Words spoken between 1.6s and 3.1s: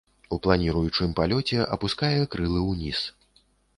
апускае крылы ўніз.